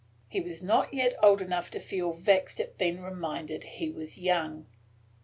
[0.27, 4.17] He was not yet old enough not to feel vexed at being reminded he was
[4.17, 4.65] young.